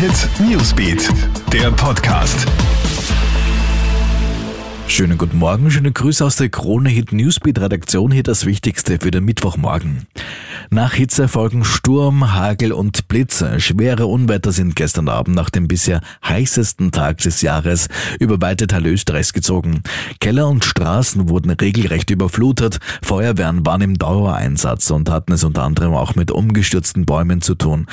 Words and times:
Hit 0.00 0.30
Newsbeat, 0.40 1.10
der 1.52 1.70
Podcast. 1.72 2.46
Schönen 4.86 5.18
guten 5.18 5.36
Morgen, 5.36 5.70
schöne 5.70 5.92
Grüße 5.92 6.24
aus 6.24 6.36
der 6.36 6.48
Krone 6.48 6.88
Hit 6.88 7.12
Newsbeat 7.12 7.58
Redaktion. 7.58 8.10
Hier 8.10 8.22
das 8.22 8.46
Wichtigste 8.46 8.98
für 8.98 9.10
den 9.10 9.26
Mittwochmorgen. 9.26 10.06
Nach 10.68 10.92
Hitze 10.92 11.28
folgen 11.28 11.64
Sturm, 11.64 12.34
Hagel 12.34 12.72
und 12.72 13.08
Blitze. 13.08 13.58
Schwere 13.60 14.06
Unwetter 14.06 14.52
sind 14.52 14.76
gestern 14.76 15.08
Abend 15.08 15.34
nach 15.34 15.48
dem 15.48 15.66
bisher 15.66 16.00
heißesten 16.26 16.92
Tag 16.92 17.18
des 17.18 17.40
Jahres 17.40 17.88
über 18.18 18.40
weite 18.40 18.66
Teile 18.66 18.90
Österreichs 18.90 19.32
gezogen. 19.32 19.82
Keller 20.20 20.48
und 20.48 20.64
Straßen 20.64 21.28
wurden 21.28 21.50
regelrecht 21.50 22.10
überflutet. 22.10 22.78
Feuerwehren 23.02 23.64
waren 23.64 23.80
im 23.80 23.98
Dauereinsatz 23.98 24.90
und 24.90 25.08
hatten 25.10 25.32
es 25.32 25.44
unter 25.44 25.62
anderem 25.62 25.94
auch 25.94 26.14
mit 26.14 26.30
umgestürzten 26.30 27.06
Bäumen 27.06 27.40
zu 27.40 27.54
tun. 27.54 27.86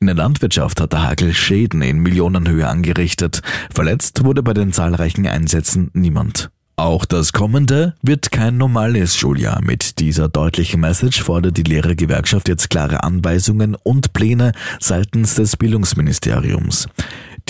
In 0.00 0.06
der 0.06 0.16
Landwirtschaft 0.16 0.80
hat 0.80 0.92
der 0.92 1.02
Hagel 1.02 1.34
Schäden 1.34 1.82
in 1.82 1.98
Millionenhöhe 1.98 2.66
angerichtet. 2.66 3.42
Verletzt 3.72 4.24
wurde 4.24 4.42
bei 4.42 4.54
den 4.54 4.72
zahlreichen 4.72 5.26
Einsätzen 5.26 5.90
niemand. 5.92 6.50
Auch 6.76 7.04
das 7.04 7.32
kommende 7.32 7.94
wird 8.02 8.32
kein 8.32 8.56
normales 8.56 9.16
Schuljahr. 9.16 9.62
Mit 9.62 10.00
dieser 10.00 10.28
deutlichen 10.28 10.80
Message 10.80 11.22
fordert 11.22 11.56
die 11.56 11.62
Lehrergewerkschaft 11.62 12.48
jetzt 12.48 12.68
klare 12.68 13.04
Anweisungen 13.04 13.76
und 13.80 14.12
Pläne 14.12 14.50
seitens 14.80 15.36
des 15.36 15.56
Bildungsministeriums. 15.56 16.88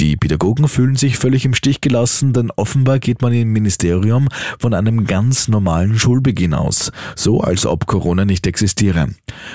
Die 0.01 0.17
Pädagogen 0.17 0.67
fühlen 0.67 0.97
sich 0.97 1.19
völlig 1.19 1.45
im 1.45 1.55
Stich 1.55 1.81
gelassen, 1.81 2.33
denn 2.33 2.51
offenbar 2.51 2.99
geht 2.99 3.23
man 3.23 3.33
im 3.33 3.53
Ministerium 3.53 4.29
von 4.59 4.75
einem 4.75 5.05
ganz 5.05 5.47
normalen 5.47 5.97
Schulbeginn 5.97 6.53
aus, 6.53 6.91
so 7.15 7.41
als 7.41 7.65
ob 7.65 7.87
Corona 7.87 8.25
nicht 8.25 8.47
existiere. 8.49 9.11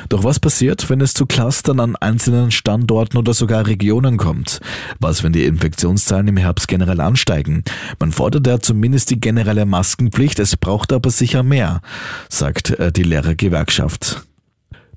Doch 0.08 0.24
was 0.24 0.40
passiert, 0.40 0.90
wenn 0.90 1.02
es 1.02 1.14
zu 1.14 1.26
Clustern 1.26 1.82
an 1.82 1.98
einzelnen 1.98 2.52
Standorten 2.52 3.18
oder 3.18 3.34
sogar 3.34 3.68
Regionen 3.68 4.16
kommt? 4.16 4.62
Was, 5.00 5.24
wenn 5.24 5.34
die 5.34 5.44
Infektionszahlen 5.44 6.30
im 6.30 6.38
Herbst 6.38 6.70
generell 6.70 7.02
ansteigen? 7.02 7.66
Man 8.00 8.14
fordert 8.14 8.48
ja 8.48 8.62
zumindest 8.62 9.10
die 9.10 9.20
generelle 9.20 9.66
Maskenpflicht, 9.66 10.40
es 10.40 10.56
braucht 10.56 10.94
aber 10.94 11.10
sicher 11.12 11.44
mehr, 11.44 11.82
sagt 12.30 12.72
äh, 12.72 12.94
die 12.94 13.04
Lehrergewerkschaft. 13.04 14.29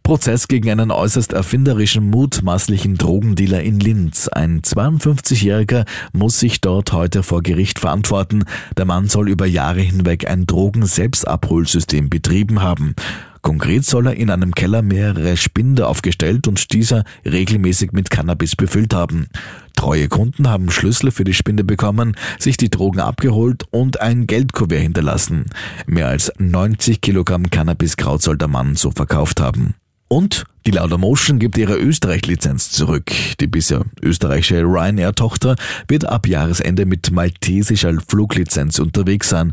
Prozess 0.03 0.48
gegen 0.48 0.70
einen 0.70 0.91
äußerst 0.91 1.33
erfinderischen, 1.33 2.11
mutmaßlichen 2.11 2.97
Drogendealer 2.97 3.62
in 3.62 3.78
Linz. 3.78 4.28
Ein 4.28 4.61
52-Jähriger 4.62 5.84
muss 6.12 6.41
sich 6.41 6.61
dort 6.61 6.92
heute 6.92 7.22
vor 7.22 7.42
Gericht 7.42 7.78
verantworten. 7.78 8.45
Der 8.77 8.84
Mann 8.84 9.08
soll 9.08 9.28
über 9.28 9.47
Jahre 9.47 9.80
hinweg 9.80 10.28
ein 10.28 10.47
Drogen-Selbstabholsystem 10.47 12.11
betrieben 12.11 12.62
haben. 12.62 12.95
Konkret 13.42 13.84
soll 13.84 14.06
er 14.06 14.14
in 14.14 14.30
einem 14.30 14.55
Keller 14.55 14.83
mehrere 14.83 15.36
Spinde 15.36 15.89
aufgestellt 15.89 16.47
und 16.47 16.73
dieser 16.73 17.05
regelmäßig 17.25 17.92
mit 17.92 18.11
Cannabis 18.11 18.55
befüllt 18.55 18.95
haben. 18.95 19.27
Treue 19.75 20.08
Kunden 20.08 20.48
haben 20.48 20.70
Schlüssel 20.70 21.11
für 21.11 21.25
die 21.25 21.34
Spinde 21.34 21.64
bekommen, 21.64 22.17
sich 22.39 22.56
die 22.56 22.70
Drogen 22.70 23.00
abgeholt 23.00 23.64
und 23.70 24.00
ein 24.00 24.28
Geldkuvert 24.28 24.78
hinterlassen. 24.78 25.47
Mehr 25.86 26.08
als 26.08 26.33
90 26.39 27.00
Kilogramm 27.00 27.50
Cannabiskraut 27.50 28.23
soll 28.23 28.39
der 28.39 28.48
Mann 28.48 28.77
so 28.77 28.92
verkauft 28.92 29.41
haben. 29.41 29.75
Und 30.12 30.44
die 30.66 30.72
Laudamotion 30.72 31.38
gibt 31.38 31.56
ihre 31.56 31.78
Österreich-Lizenz 31.78 32.70
zurück. 32.70 33.10
Die 33.41 33.46
bisher 33.46 33.86
österreichische 34.02 34.60
Ryanair-Tochter 34.60 35.56
wird 35.88 36.05
ab 36.05 36.27
Jahresende 36.28 36.84
mit 36.84 37.10
maltesischer 37.12 37.94
Fluglizenz 38.06 38.78
unterwegs 38.78 39.30
sein. 39.30 39.52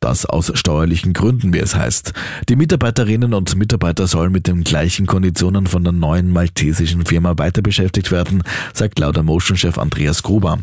Das 0.00 0.26
aus 0.26 0.50
steuerlichen 0.56 1.12
Gründen, 1.12 1.54
wie 1.54 1.60
es 1.60 1.76
heißt. 1.76 2.12
Die 2.48 2.56
Mitarbeiterinnen 2.56 3.34
und 3.34 3.54
Mitarbeiter 3.54 4.08
sollen 4.08 4.32
mit 4.32 4.48
den 4.48 4.64
gleichen 4.64 5.06
Konditionen 5.06 5.68
von 5.68 5.84
der 5.84 5.92
neuen 5.92 6.32
maltesischen 6.32 7.06
Firma 7.06 7.38
weiter 7.38 7.62
beschäftigt 7.62 8.10
werden, 8.10 8.42
sagt 8.72 8.98
Laudamotion-Chef 8.98 9.78
Andreas 9.78 10.24
Gruber. 10.24 10.58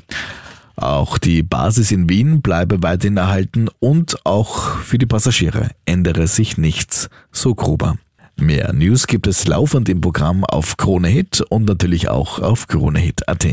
Auch 0.75 1.17
die 1.17 1.41
Basis 1.41 1.93
in 1.93 2.09
Wien 2.09 2.41
bleibe 2.41 2.83
weiterhin 2.83 3.15
erhalten 3.15 3.69
und 3.79 4.25
auch 4.25 4.79
für 4.79 4.97
die 4.97 5.05
Passagiere 5.05 5.69
ändere 5.85 6.27
sich 6.27 6.57
nichts, 6.57 7.09
so 7.31 7.55
Gruber. 7.55 7.95
Mehr 8.37 8.73
News 8.73 9.07
gibt 9.07 9.27
es 9.27 9.47
laufend 9.47 9.89
im 9.89 10.01
Programm 10.01 10.43
auf 10.43 10.77
Krone 10.77 11.07
Hit 11.07 11.41
und 11.49 11.65
natürlich 11.65 12.09
auch 12.09 12.39
auf 12.39 12.67
KroneHit.at. 12.67 13.47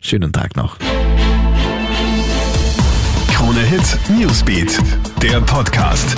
Schönen 0.00 0.32
Tag 0.32 0.56
noch. 0.56 0.78
Krone 3.28 3.60
Hit 3.60 3.98
Newsbeat, 4.18 4.78
der 5.22 5.40
Podcast. 5.40 6.16